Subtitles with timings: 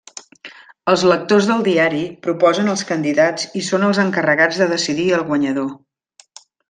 [0.93, 5.71] Els lectors del diari proposen els candidats i són els encarregats de decidir el guanyador.